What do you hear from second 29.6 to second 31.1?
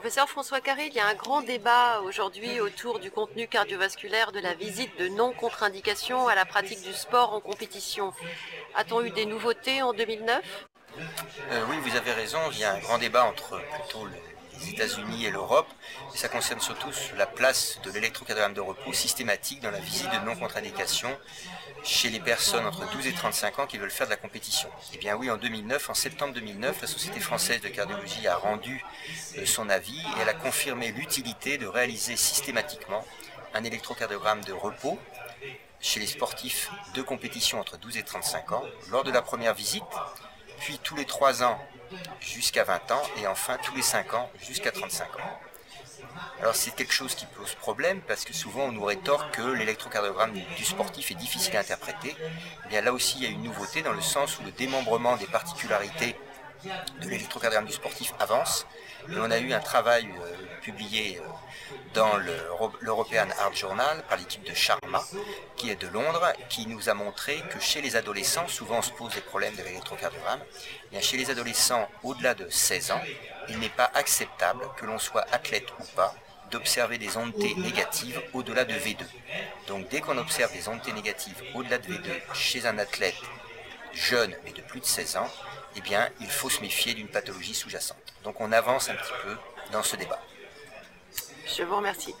avis et elle a confirmé